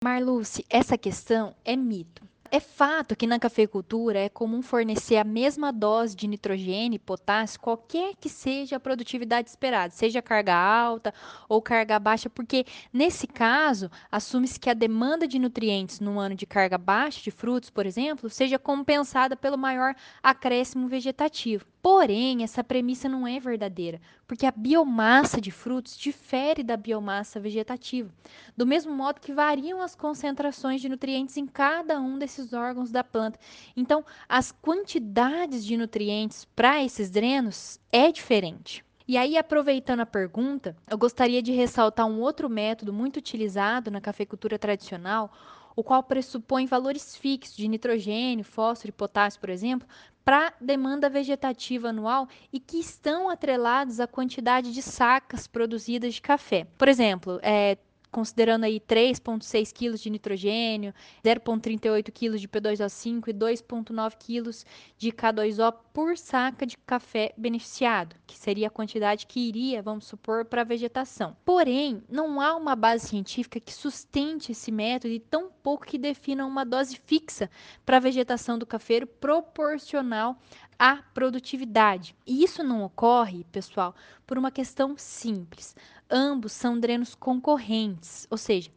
Marluce, 0.04 0.66
essa 0.70 0.98
questão 0.98 1.54
é 1.66 1.76
mito. 1.76 2.24
É 2.52 2.60
fato 2.60 3.16
que 3.16 3.28
na 3.28 3.38
cafeicultura 3.38 4.18
é 4.18 4.28
comum 4.28 4.64
fornecer 4.64 5.18
a 5.18 5.24
mesma 5.24 5.72
dose 5.72 6.16
de 6.16 6.28
nitrogênio 6.28 6.96
e 6.96 7.00
potássio, 7.00 7.60
qualquer 7.60 8.16
que 8.16 8.28
seja 8.28 8.78
a 8.78 8.80
produtividade 8.80 9.48
esperada, 9.48 9.94
seja 9.94 10.20
carga 10.20 10.56
alta 10.56 11.14
ou 11.48 11.62
carga 11.62 12.00
baixa, 12.00 12.28
porque 12.28 12.66
nesse 12.92 13.28
caso 13.28 13.92
assume-se 14.12 14.60
que 14.60 14.70
a 14.70 14.74
demanda 14.74 15.28
de 15.28 15.38
nutrientes 15.38 16.00
no 16.00 16.18
ano 16.18 16.34
de 16.34 16.48
carga 16.48 16.78
baixa 16.78 17.22
de 17.22 17.30
frutos, 17.30 17.70
por 17.70 17.86
exemplo, 17.86 18.32
seja 18.32 18.58
compensada 18.58 19.36
pelo 19.36 19.58
maior 19.58 19.94
acréscimo 20.24 20.88
vegetativo. 20.88 21.66
Porém, 21.82 22.44
essa 22.44 22.62
premissa 22.62 23.08
não 23.08 23.26
é 23.26 23.40
verdadeira, 23.40 24.02
porque 24.28 24.46
a 24.46 24.52
biomassa 24.52 25.40
de 25.40 25.50
frutos 25.50 25.98
difere 25.98 26.62
da 26.62 26.76
biomassa 26.76 27.40
vegetativa, 27.40 28.14
do 28.56 28.68
mesmo 28.68 28.92
modo 28.94 29.22
que 29.22 29.32
variam 29.32 29.82
as 29.82 29.96
concentrações 29.96 30.82
de 30.82 30.90
nutrientes 30.90 31.38
em 31.38 31.48
cada 31.48 32.00
um 32.02 32.20
desses 32.20 32.39
órgãos 32.54 32.92
da 32.92 33.04
planta. 33.04 33.40
Então, 33.76 34.04
as 34.28 34.52
quantidades 34.52 35.66
de 35.66 35.76
nutrientes 35.78 36.46
para 36.56 36.84
esses 36.84 37.10
drenos 37.10 37.80
é 37.92 38.12
diferente. 38.12 38.84
E 39.08 39.18
aí, 39.18 39.38
aproveitando 39.38 40.02
a 40.02 40.06
pergunta, 40.06 40.76
eu 40.88 40.98
gostaria 40.98 41.42
de 41.42 41.52
ressaltar 41.52 42.06
um 42.06 42.20
outro 42.22 42.48
método 42.48 42.94
muito 42.94 43.18
utilizado 43.18 43.90
na 43.90 44.00
cafeicultura 44.00 44.60
tradicional, 44.60 45.32
o 45.76 45.84
qual 45.84 46.04
pressupõe 46.04 46.66
valores 46.66 47.16
fixos 47.16 47.56
de 47.58 47.68
nitrogênio, 47.68 48.46
fósforo 48.46 48.90
e 48.90 48.92
potássio, 48.92 49.40
por 49.40 49.50
exemplo, 49.50 49.88
para 50.24 50.54
demanda 50.62 51.10
vegetativa 51.10 51.90
anual 51.90 52.28
e 52.54 52.60
que 52.60 52.78
estão 52.78 53.30
atrelados 53.30 54.00
à 54.00 54.06
quantidade 54.06 54.72
de 54.72 54.82
sacas 54.84 55.48
produzidas 55.48 56.14
de 56.14 56.22
café. 56.22 56.68
Por 56.78 56.88
exemplo, 56.88 57.40
é, 57.42 57.80
considerando 58.12 58.64
aí 58.64 58.80
3,6 58.80 59.72
kg 59.72 59.98
de 59.98 60.10
nitrogênio, 60.10 60.94
0,38 61.24 62.12
kg 62.12 62.38
de 62.38 62.48
P2O5 62.48 63.28
e 63.28 63.34
2,9 63.34 64.14
kg 64.18 64.66
de 64.98 65.12
K2O 65.12 65.74
por 65.94 66.18
saca 66.18 66.66
de 66.66 66.78
café 66.78 67.34
beneficiado, 67.38 68.16
que 68.26 68.38
seria 68.38 68.68
a 68.68 68.72
quantidade 68.72 69.28
que 69.28 69.40
iria, 69.40 69.82
vamos 69.82 70.06
supor, 70.06 70.46
para 70.46 70.62
a 70.62 70.66
vegetação. 70.66 71.36
Porém, 71.46 72.04
não 72.10 72.42
há 72.42 72.56
uma 72.56 72.76
base 72.76 73.08
científica 73.08 73.60
que 73.60 73.74
sustente 73.74 74.52
esse 74.52 74.72
método 74.72 75.14
e 75.14 75.20
tão 75.20 75.50
pouco 75.62 75.86
que 75.86 75.98
defina 75.98 76.46
uma 76.46 76.66
dose 76.66 77.00
fixa 77.06 77.50
para 77.86 77.98
a 77.98 78.02
vegetação 78.02 78.58
do 78.58 78.66
cafeiro 78.66 79.06
proporcional 79.06 80.38
à 80.78 80.98
produtividade. 81.14 82.16
E 82.26 82.44
isso 82.44 82.64
não 82.64 82.84
ocorre, 82.84 83.44
pessoal, 83.52 83.94
por 84.26 84.38
uma 84.38 84.50
questão 84.50 84.96
simples 84.98 85.76
ambos 86.10 86.52
são 86.52 86.80
drenos 86.80 87.16
concorrentes, 87.16 88.28
ou 88.30 88.38
seja, 88.38 88.72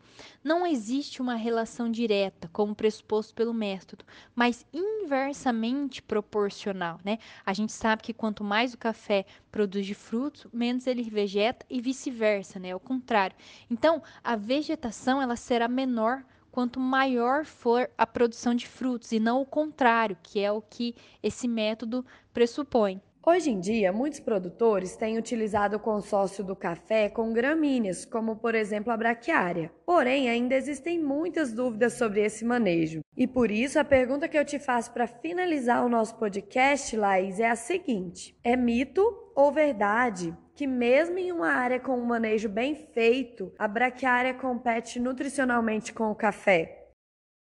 não 0.44 0.66
existe 0.66 1.22
uma 1.22 1.34
relação 1.34 1.90
direta, 1.90 2.48
como 2.52 2.74
pressuposto 2.74 3.34
pelo 3.34 3.54
método, 3.54 4.04
mas 4.34 4.66
inversamente 4.72 6.02
proporcional, 6.02 7.00
né? 7.04 7.18
A 7.44 7.52
gente 7.52 7.72
sabe 7.72 8.02
que 8.02 8.12
quanto 8.12 8.44
mais 8.44 8.74
o 8.74 8.78
café 8.78 9.24
produz 9.50 9.86
de 9.86 9.94
frutos, 9.94 10.46
menos 10.52 10.86
ele 10.86 11.02
vegeta 11.02 11.64
e 11.68 11.80
vice-versa, 11.80 12.58
né? 12.58 12.74
O 12.74 12.80
contrário. 12.80 13.36
Então, 13.70 14.02
a 14.22 14.36
vegetação 14.36 15.20
ela 15.20 15.36
será 15.36 15.68
menor 15.68 16.24
quanto 16.50 16.78
maior 16.78 17.46
for 17.46 17.90
a 17.96 18.06
produção 18.06 18.54
de 18.54 18.68
frutos 18.68 19.10
e 19.10 19.18
não 19.18 19.40
o 19.40 19.46
contrário, 19.46 20.18
que 20.22 20.38
é 20.38 20.52
o 20.52 20.60
que 20.60 20.94
esse 21.22 21.48
método 21.48 22.04
pressupõe. 22.32 23.00
Hoje 23.24 23.52
em 23.52 23.60
dia, 23.60 23.92
muitos 23.92 24.18
produtores 24.18 24.96
têm 24.96 25.16
utilizado 25.16 25.76
o 25.76 25.80
consórcio 25.80 26.42
do 26.42 26.56
café 26.56 27.08
com 27.08 27.32
gramíneas, 27.32 28.04
como 28.04 28.34
por 28.34 28.52
exemplo 28.52 28.92
a 28.92 28.96
braquiária. 28.96 29.70
Porém, 29.86 30.28
ainda 30.28 30.56
existem 30.56 30.98
muitas 30.98 31.52
dúvidas 31.52 31.92
sobre 31.92 32.20
esse 32.24 32.44
manejo. 32.44 33.00
E 33.16 33.28
por 33.28 33.52
isso, 33.52 33.78
a 33.78 33.84
pergunta 33.84 34.26
que 34.26 34.36
eu 34.36 34.44
te 34.44 34.58
faço 34.58 34.92
para 34.92 35.06
finalizar 35.06 35.86
o 35.86 35.88
nosso 35.88 36.16
podcast, 36.16 36.96
Laís, 36.96 37.38
é 37.38 37.48
a 37.48 37.54
seguinte: 37.54 38.36
é 38.42 38.56
mito 38.56 39.02
ou 39.36 39.52
verdade 39.52 40.36
que 40.56 40.66
mesmo 40.66 41.16
em 41.16 41.30
uma 41.30 41.52
área 41.52 41.78
com 41.78 41.96
um 41.96 42.04
manejo 42.04 42.48
bem 42.48 42.74
feito, 42.74 43.52
a 43.56 43.68
braquiária 43.68 44.34
compete 44.34 44.98
nutricionalmente 44.98 45.92
com 45.92 46.10
o 46.10 46.16
café? 46.16 46.90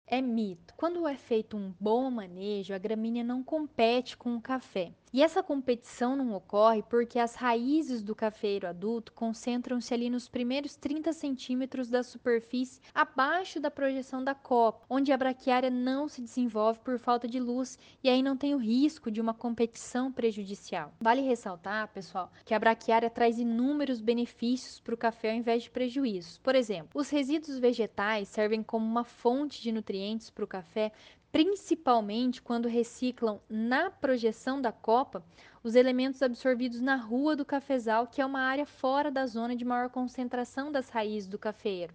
É 0.05 0.21
mito. 0.21 0.73
Quando 0.75 1.07
é 1.07 1.15
feito 1.15 1.55
um 1.55 1.73
bom 1.79 2.09
manejo, 2.11 2.73
a 2.73 2.77
gramínea 2.77 3.23
não 3.23 3.43
compete 3.43 4.17
com 4.17 4.35
o 4.35 4.41
café. 4.41 4.91
E 5.11 5.23
essa 5.23 5.41
competição 5.41 6.15
não 6.15 6.35
ocorre 6.35 6.83
porque 6.83 7.17
as 7.17 7.33
raízes 7.33 8.03
do 8.03 8.13
cafeiro 8.13 8.67
adulto 8.67 9.11
concentram-se 9.11 9.91
ali 9.91 10.07
nos 10.07 10.29
primeiros 10.29 10.75
30 10.75 11.11
centímetros 11.13 11.89
da 11.89 12.03
superfície 12.03 12.79
abaixo 12.93 13.59
da 13.59 13.71
projeção 13.71 14.23
da 14.23 14.35
copa, 14.35 14.85
onde 14.87 15.11
a 15.11 15.17
braquiária 15.17 15.71
não 15.71 16.07
se 16.07 16.21
desenvolve 16.21 16.79
por 16.79 16.99
falta 16.99 17.27
de 17.27 17.39
luz 17.39 17.79
e 18.03 18.09
aí 18.09 18.21
não 18.21 18.37
tem 18.37 18.53
o 18.53 18.59
risco 18.59 19.09
de 19.09 19.19
uma 19.19 19.33
competição 19.33 20.11
prejudicial. 20.11 20.93
Vale 21.01 21.21
ressaltar, 21.21 21.87
pessoal, 21.87 22.31
que 22.45 22.53
a 22.53 22.59
braquiária 22.59 23.09
traz 23.09 23.39
inúmeros 23.39 23.99
benefícios 23.99 24.79
para 24.79 24.93
o 24.93 24.97
café 24.97 25.31
ao 25.31 25.37
invés 25.37 25.63
de 25.63 25.71
prejuízos. 25.71 26.37
Por 26.37 26.53
exemplo, 26.53 26.89
os 26.93 27.09
resíduos 27.09 27.57
vegetais 27.57 28.27
servem 28.27 28.61
como 28.61 28.85
uma 28.85 29.03
fonte 29.03 29.59
de 29.59 29.71
nutrientes 29.71 30.29
para 30.29 30.43
o 30.43 30.47
café 30.47 30.91
principalmente 31.31 32.41
quando 32.41 32.67
reciclam 32.67 33.39
na 33.49 33.89
projeção 33.89 34.61
da 34.61 34.71
copa 34.71 35.23
os 35.63 35.75
elementos 35.75 36.21
absorvidos 36.21 36.79
na 36.79 36.95
rua 36.95 37.35
do 37.35 37.45
cafezal, 37.45 38.07
que 38.07 38.21
é 38.21 38.25
uma 38.25 38.41
área 38.41 38.65
fora 38.65 39.11
da 39.11 39.25
zona 39.25 39.55
de 39.55 39.65
maior 39.65 39.89
concentração 39.89 40.71
das 40.71 40.89
raízes 40.89 41.27
do 41.27 41.37
cafeeiro. 41.37 41.93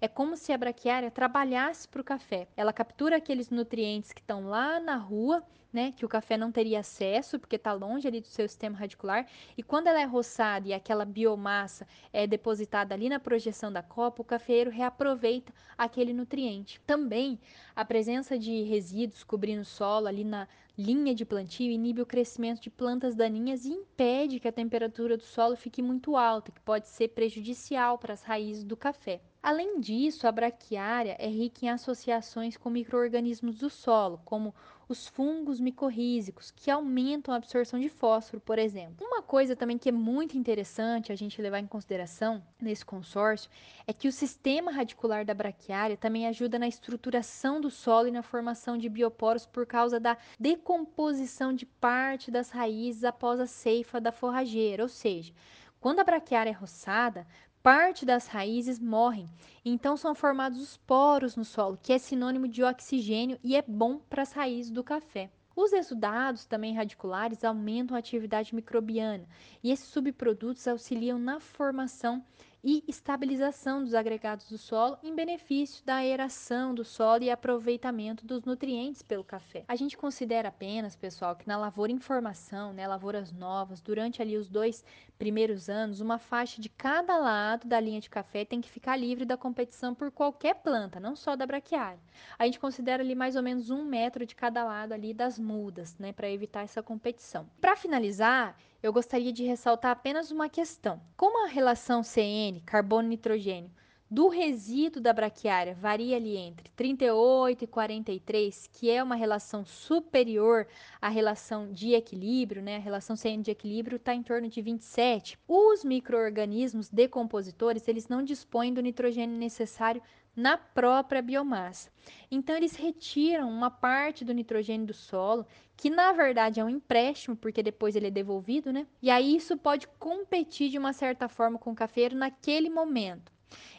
É 0.00 0.08
como 0.08 0.36
se 0.36 0.52
a 0.52 0.58
braquiária 0.58 1.10
trabalhasse 1.10 1.86
para 1.86 2.00
o 2.00 2.04
café. 2.04 2.48
Ela 2.56 2.72
captura 2.72 3.16
aqueles 3.16 3.50
nutrientes 3.50 4.12
que 4.12 4.20
estão 4.20 4.48
lá 4.48 4.80
na 4.80 4.96
rua, 4.96 5.42
né, 5.72 5.92
que 5.96 6.04
o 6.04 6.08
café 6.08 6.36
não 6.36 6.52
teria 6.52 6.80
acesso, 6.80 7.38
porque 7.38 7.56
está 7.56 7.72
longe 7.72 8.06
ali 8.06 8.20
do 8.20 8.26
seu 8.26 8.46
sistema 8.48 8.76
radicular, 8.76 9.26
e 9.56 9.62
quando 9.62 9.86
ela 9.86 10.00
é 10.00 10.04
roçada 10.04 10.68
e 10.68 10.74
aquela 10.74 11.04
biomassa 11.04 11.86
é 12.12 12.26
depositada 12.26 12.94
ali 12.94 13.08
na 13.08 13.18
projeção 13.18 13.72
da 13.72 13.82
copa, 13.82 14.22
o 14.22 14.24
cafeeiro 14.24 14.70
reaproveita 14.70 15.52
aquele 15.76 16.12
nutriente. 16.12 16.80
Também 16.86 17.38
a 17.74 17.84
presença 17.84 18.38
de 18.38 18.62
resíduos 18.62 19.24
cobrindo 19.24 19.62
o 19.62 19.64
solo 19.64 20.06
ali 20.06 20.24
na 20.24 20.46
linha 20.76 21.14
de 21.14 21.24
plantio 21.24 21.70
inibe 21.70 22.02
o 22.02 22.06
crescimento 22.06 22.60
de 22.60 22.70
plantas 22.70 23.14
daninhas 23.14 23.64
e 23.64 23.72
impede 23.72 24.40
que 24.40 24.48
a 24.48 24.52
temperatura 24.52 25.16
do 25.16 25.22
solo 25.22 25.56
fique 25.56 25.82
muito 25.82 26.16
alta, 26.16 26.50
que 26.50 26.60
pode 26.60 26.88
ser 26.88 27.08
prejudicial 27.08 27.98
para 27.98 28.14
as 28.14 28.22
raízes 28.22 28.64
do 28.64 28.76
café. 28.76 29.20
Além 29.42 29.80
disso, 29.80 30.26
a 30.26 30.32
braquiária 30.32 31.16
é 31.18 31.26
rica 31.26 31.66
em 31.66 31.68
associações 31.68 32.56
com 32.56 32.70
micro-organismos 32.70 33.58
do 33.58 33.68
solo, 33.68 34.20
como 34.24 34.54
os 34.92 35.08
fungos 35.08 35.58
micorrízicos, 35.58 36.50
que 36.50 36.70
aumentam 36.70 37.32
a 37.32 37.38
absorção 37.38 37.80
de 37.80 37.88
fósforo, 37.88 38.40
por 38.40 38.58
exemplo. 38.58 39.04
Uma 39.06 39.22
coisa 39.22 39.56
também 39.56 39.78
que 39.78 39.88
é 39.88 39.92
muito 39.92 40.36
interessante 40.36 41.10
a 41.10 41.16
gente 41.16 41.40
levar 41.40 41.58
em 41.58 41.66
consideração 41.66 42.42
nesse 42.60 42.84
consórcio 42.84 43.50
é 43.86 43.92
que 43.92 44.06
o 44.06 44.12
sistema 44.12 44.70
radicular 44.70 45.24
da 45.24 45.34
braquiária 45.34 45.96
também 45.96 46.26
ajuda 46.26 46.58
na 46.58 46.68
estruturação 46.68 47.60
do 47.60 47.70
solo 47.70 48.08
e 48.08 48.12
na 48.12 48.22
formação 48.22 48.76
de 48.76 48.88
bioporos 48.88 49.46
por 49.46 49.66
causa 49.66 49.98
da 49.98 50.16
decomposição 50.38 51.52
de 51.52 51.66
parte 51.66 52.30
das 52.30 52.50
raízes 52.50 53.04
após 53.04 53.40
a 53.40 53.46
ceifa 53.46 54.00
da 54.00 54.12
forrageira, 54.12 54.82
ou 54.82 54.88
seja, 54.88 55.32
quando 55.80 56.00
a 56.00 56.04
braquiária 56.04 56.50
é 56.50 56.52
roçada, 56.52 57.26
parte 57.62 58.04
das 58.04 58.26
raízes 58.26 58.80
morrem. 58.80 59.28
Então 59.64 59.96
são 59.96 60.14
formados 60.14 60.60
os 60.60 60.76
poros 60.76 61.36
no 61.36 61.44
solo, 61.44 61.78
que 61.80 61.92
é 61.92 61.98
sinônimo 61.98 62.48
de 62.48 62.64
oxigênio 62.64 63.38
e 63.42 63.54
é 63.54 63.62
bom 63.62 63.98
para 63.98 64.22
as 64.22 64.32
raízes 64.32 64.70
do 64.70 64.82
café. 64.82 65.30
Os 65.54 65.72
exudados, 65.72 66.46
também 66.46 66.74
radiculares, 66.74 67.44
aumentam 67.44 67.94
a 67.94 68.00
atividade 68.00 68.54
microbiana 68.54 69.28
e 69.62 69.70
esses 69.70 69.86
subprodutos 69.86 70.66
auxiliam 70.66 71.18
na 71.18 71.38
formação 71.38 72.24
e 72.64 72.84
estabilização 72.86 73.82
dos 73.82 73.94
agregados 73.94 74.48
do 74.48 74.56
solo 74.56 74.96
em 75.02 75.14
benefício 75.14 75.84
da 75.84 75.96
aeração 75.96 76.74
do 76.74 76.84
solo 76.84 77.24
e 77.24 77.30
aproveitamento 77.30 78.24
dos 78.24 78.44
nutrientes 78.44 79.02
pelo 79.02 79.24
café. 79.24 79.64
A 79.66 79.74
gente 79.74 79.96
considera 79.96 80.48
apenas, 80.48 80.94
pessoal, 80.94 81.34
que 81.34 81.48
na 81.48 81.56
lavoura 81.56 81.90
em 81.90 81.98
formação, 81.98 82.72
né, 82.72 82.86
lavouras 82.86 83.32
novas, 83.32 83.80
durante 83.80 84.22
ali 84.22 84.36
os 84.36 84.48
dois 84.48 84.84
primeiros 85.18 85.68
anos, 85.68 86.00
uma 86.00 86.18
faixa 86.18 86.60
de 86.60 86.68
cada 86.68 87.16
lado 87.16 87.66
da 87.66 87.80
linha 87.80 88.00
de 88.00 88.10
café 88.10 88.44
tem 88.44 88.60
que 88.60 88.70
ficar 88.70 88.96
livre 88.96 89.24
da 89.24 89.36
competição 89.36 89.94
por 89.94 90.10
qualquer 90.10 90.54
planta, 90.56 91.00
não 91.00 91.16
só 91.16 91.34
da 91.34 91.46
braquiária. 91.46 92.00
A 92.38 92.44
gente 92.44 92.60
considera 92.60 93.02
ali 93.02 93.14
mais 93.14 93.34
ou 93.34 93.42
menos 93.42 93.70
um 93.70 93.84
metro 93.84 94.24
de 94.24 94.36
cada 94.36 94.64
lado 94.64 94.92
ali 94.92 95.12
das 95.12 95.38
mudas, 95.38 95.96
né, 95.98 96.12
para 96.12 96.30
evitar 96.30 96.62
essa 96.62 96.82
competição. 96.82 97.48
Para 97.60 97.74
finalizar, 97.76 98.56
eu 98.82 98.92
gostaria 98.92 99.32
de 99.32 99.44
ressaltar 99.44 99.92
apenas 99.92 100.30
uma 100.30 100.48
questão. 100.48 101.00
Como 101.16 101.44
a 101.44 101.48
relação 101.48 102.02
CN, 102.02 102.60
carbono-nitrogênio, 102.62 103.70
do 104.10 104.28
resíduo 104.28 105.00
da 105.00 105.10
braquiária 105.10 105.74
varia 105.74 106.16
ali 106.16 106.36
entre 106.36 106.68
38 106.76 107.64
e 107.64 107.66
43, 107.66 108.68
que 108.70 108.90
é 108.90 109.02
uma 109.02 109.14
relação 109.14 109.64
superior 109.64 110.66
à 111.00 111.08
relação 111.08 111.72
de 111.72 111.94
equilíbrio, 111.94 112.60
né? 112.60 112.76
A 112.76 112.80
relação 112.80 113.16
CN 113.16 113.42
de 113.42 113.50
equilíbrio 113.50 113.96
está 113.96 114.14
em 114.14 114.22
torno 114.22 114.48
de 114.48 114.60
27. 114.60 115.38
Os 115.48 115.82
microorganismos 115.82 116.90
decompositores, 116.90 117.88
eles 117.88 118.06
não 118.06 118.22
dispõem 118.22 118.74
do 118.74 118.82
nitrogênio 118.82 119.38
necessário 119.38 120.02
na 120.34 120.56
própria 120.56 121.22
biomassa. 121.22 121.90
Então 122.30 122.56
eles 122.56 122.74
retiram 122.74 123.48
uma 123.48 123.70
parte 123.70 124.24
do 124.24 124.32
nitrogênio 124.32 124.86
do 124.86 124.94
solo, 124.94 125.46
que 125.76 125.90
na 125.90 126.12
verdade 126.12 126.60
é 126.60 126.64
um 126.64 126.68
empréstimo, 126.68 127.36
porque 127.36 127.62
depois 127.62 127.94
ele 127.94 128.06
é 128.06 128.10
devolvido, 128.10 128.72
né? 128.72 128.86
E 129.00 129.10
aí 129.10 129.36
isso 129.36 129.56
pode 129.56 129.86
competir 129.98 130.70
de 130.70 130.78
uma 130.78 130.92
certa 130.92 131.28
forma 131.28 131.58
com 131.58 131.72
o 131.72 131.76
cafeiro 131.76 132.16
naquele 132.16 132.70
momento. 132.70 133.32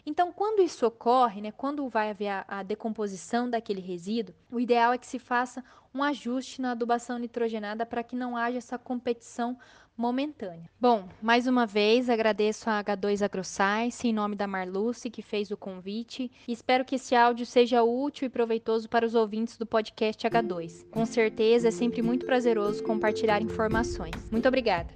Então, 0.05 0.31
quando 0.31 0.61
isso 0.61 0.85
ocorre, 0.85 1.41
né, 1.41 1.51
quando 1.51 1.87
vai 1.89 2.09
haver 2.09 2.27
a, 2.27 2.45
a, 2.47 2.63
decomposição 2.63 3.49
daquele 3.49 3.81
resíduo, 3.81 4.35
o 4.51 4.59
ideal 4.59 4.93
é 4.93 4.97
que 4.97 5.07
se 5.07 5.17
faça 5.17 5.63
um 5.93 6.03
ajuste 6.03 6.61
na 6.61 6.71
adubação 6.71 7.17
nitrogenada 7.17 7.85
para 7.85 8.03
que 8.03 8.15
não 8.15 8.35
haja 8.35 8.57
essa 8.57 8.77
competição 8.77 9.57
momentânea. 9.95 10.69
Bom, 10.79 11.08
mais 11.21 11.47
uma 11.47 11.65
vez 11.65 12.10
agradeço 12.10 12.69
a 12.69 12.84
H2 12.84 13.21
AgroScience 13.21 14.08
em 14.08 14.13
nome 14.13 14.36
da 14.36 14.47
Marluce 14.47 15.10
que 15.10 15.21
fez 15.21 15.51
o 15.51 15.58
convite 15.58 16.32
e 16.47 16.51
espero 16.51 16.84
que 16.84 16.95
esse 16.95 17.15
áudio 17.15 17.45
seja 17.45 17.84
útil 17.84 18.25
e 18.25 18.29
proveitoso 18.29 18.89
para 18.89 19.06
os 19.06 19.15
ouvintes 19.15 19.58
do 19.58 19.65
podcast 19.65 20.27
H2. 20.27 20.89
Com 20.89 21.06
certeza 21.06 21.67
é 21.67 21.71
sempre 21.71 22.01
muito 22.01 22.25
prazeroso 22.25 22.84
compartilhar 22.84 23.41
informações. 23.41 24.29
Muito 24.32 24.47
obrigada. 24.47 24.93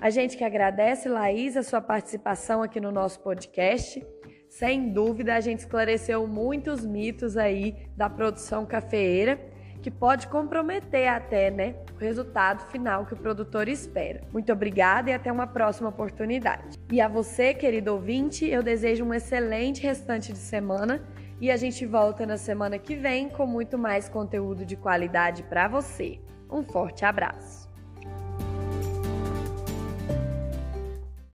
A 0.00 0.10
gente 0.10 0.36
que 0.36 0.44
agradece, 0.44 1.08
Laís, 1.08 1.56
a 1.56 1.62
sua 1.62 1.80
participação 1.80 2.62
aqui 2.62 2.78
no 2.78 2.92
nosso 2.92 3.18
podcast. 3.20 4.06
Sem 4.48 4.92
dúvida, 4.92 5.34
a 5.34 5.40
gente 5.40 5.60
esclareceu 5.60 6.26
muitos 6.26 6.84
mitos 6.84 7.36
aí 7.36 7.74
da 7.96 8.08
produção 8.08 8.64
cafeeira 8.64 9.55
que 9.86 9.90
pode 9.92 10.26
comprometer 10.26 11.06
até, 11.06 11.48
né, 11.48 11.76
o 11.94 12.00
resultado 12.00 12.64
final 12.72 13.06
que 13.06 13.14
o 13.14 13.16
produtor 13.16 13.68
espera. 13.68 14.20
Muito 14.32 14.52
obrigada 14.52 15.10
e 15.10 15.12
até 15.12 15.30
uma 15.30 15.46
próxima 15.46 15.90
oportunidade. 15.90 16.76
E 16.90 17.00
a 17.00 17.06
você, 17.06 17.54
querido 17.54 17.92
ouvinte, 17.92 18.44
eu 18.48 18.64
desejo 18.64 19.04
um 19.04 19.14
excelente 19.14 19.80
restante 19.80 20.32
de 20.32 20.40
semana 20.40 21.04
e 21.40 21.52
a 21.52 21.56
gente 21.56 21.86
volta 21.86 22.26
na 22.26 22.36
semana 22.36 22.80
que 22.80 22.96
vem 22.96 23.28
com 23.28 23.46
muito 23.46 23.78
mais 23.78 24.08
conteúdo 24.08 24.66
de 24.66 24.74
qualidade 24.74 25.44
para 25.44 25.68
você. 25.68 26.18
Um 26.50 26.64
forte 26.64 27.04
abraço. 27.04 27.65